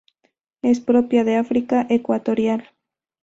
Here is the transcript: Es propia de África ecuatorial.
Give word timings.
Es 0.63 0.79
propia 0.79 1.23
de 1.23 1.35
África 1.35 1.85
ecuatorial. 1.87 2.67